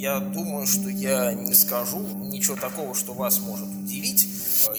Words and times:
я 0.00 0.18
думаю, 0.18 0.66
что 0.66 0.88
я 0.88 1.34
не 1.34 1.52
скажу 1.52 1.98
ничего 1.98 2.56
такого, 2.56 2.94
что 2.94 3.12
вас 3.12 3.38
может 3.38 3.68
удивить, 3.68 4.26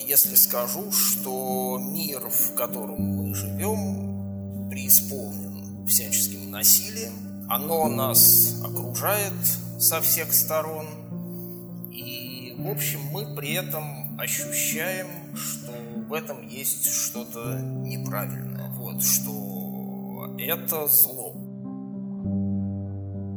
если 0.04 0.34
скажу, 0.34 0.90
что 0.90 1.78
мир, 1.80 2.28
в 2.28 2.54
котором 2.56 3.00
мы 3.00 3.32
живем, 3.32 4.68
преисполнен 4.68 5.86
всяческим 5.86 6.50
насилием. 6.50 7.12
Оно 7.48 7.88
нас 7.88 8.60
окружает 8.64 9.32
со 9.78 10.00
всех 10.00 10.32
сторон. 10.32 10.86
И, 11.92 12.56
в 12.58 12.66
общем, 12.68 13.00
мы 13.12 13.36
при 13.36 13.52
этом 13.52 14.18
ощущаем, 14.18 15.06
что 15.36 15.70
в 16.08 16.12
этом 16.14 16.48
есть 16.48 16.84
что-то 16.86 17.60
неправильное. 17.60 18.70
Вот, 18.70 19.04
что 19.04 20.34
это 20.36 20.88
зло. 20.88 21.36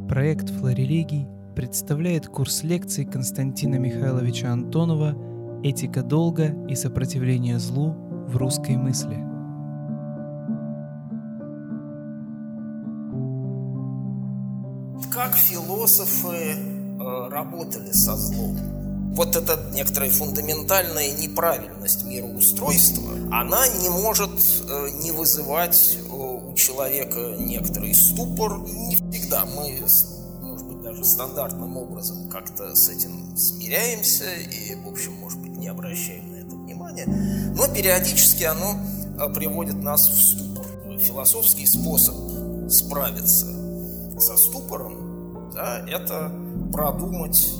Проект 0.08 0.50
«Флорелегий» 0.50 1.35
представляет 1.56 2.28
курс 2.28 2.62
лекций 2.64 3.06
Константина 3.06 3.76
Михайловича 3.76 4.52
Антонова 4.52 5.16
«Этика 5.64 6.02
долга 6.02 6.54
и 6.68 6.74
сопротивление 6.74 7.58
злу 7.58 7.94
в 8.28 8.36
русской 8.36 8.76
мысли». 8.76 9.16
Как 15.10 15.34
философы 15.34 16.36
э, 16.36 17.28
работали 17.30 17.90
со 17.92 18.14
злом? 18.16 18.58
Вот 19.14 19.34
эта 19.34 19.58
некоторая 19.72 20.10
фундаментальная 20.10 21.16
неправильность 21.16 22.04
мироустройства, 22.04 23.12
она 23.32 23.66
не 23.80 23.88
может 23.88 24.30
э, 24.68 24.88
не 25.02 25.10
вызывать 25.10 25.96
э, 25.96 26.12
у 26.12 26.54
человека 26.54 27.36
некоторый 27.38 27.94
ступор. 27.94 28.58
Не 28.58 28.96
всегда 28.96 29.46
мы, 29.46 29.80
даже 30.86 31.04
стандартным 31.04 31.76
образом 31.76 32.28
как-то 32.28 32.76
с 32.76 32.88
этим 32.88 33.36
смиряемся 33.36 34.32
и, 34.34 34.76
в 34.76 34.88
общем, 34.88 35.14
может 35.14 35.40
быть, 35.40 35.56
не 35.56 35.66
обращаем 35.66 36.30
на 36.30 36.36
это 36.36 36.54
внимания. 36.54 37.06
Но 37.56 37.66
периодически 37.66 38.44
оно 38.44 38.76
э, 39.18 39.34
приводит 39.34 39.82
нас 39.82 40.08
в 40.08 40.22
ступор. 40.22 40.64
Философский 41.00 41.66
способ 41.66 42.14
справиться 42.70 43.46
со 44.18 44.36
ступором, 44.36 45.50
да, 45.52 45.84
это 45.88 46.32
продумать 46.72 47.52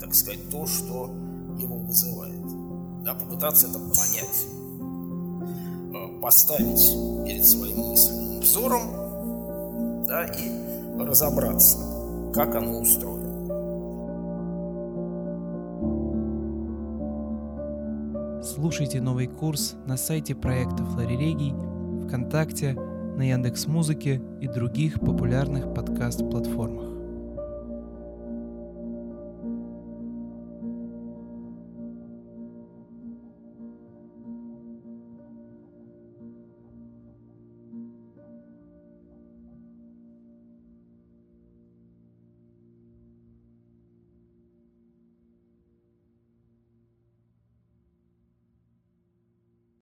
так 0.00 0.14
сказать, 0.14 0.48
то, 0.50 0.66
что 0.66 1.10
его 1.58 1.76
вызывает. 1.76 3.04
Да, 3.04 3.14
попытаться 3.14 3.66
это 3.66 3.78
понять, 3.78 4.46
э, 5.92 6.20
поставить 6.20 7.26
перед 7.26 7.46
своим 7.46 7.90
мысленным 7.90 8.40
взором 8.40 10.04
да, 10.06 10.24
и 10.24 10.77
разобраться, 11.04 11.78
как 12.34 12.54
оно 12.54 12.80
устроено. 12.80 13.28
Слушайте 18.42 19.00
новый 19.00 19.26
курс 19.26 19.76
на 19.86 19.96
сайте 19.96 20.34
проекта 20.34 20.84
Флорелегий, 20.84 21.54
ВКонтакте, 22.06 22.74
на 23.16 23.22
Яндекс 23.22 23.66
Музыке 23.66 24.22
и 24.40 24.46
других 24.46 25.00
популярных 25.00 25.74
подкаст-платформах. 25.74 26.97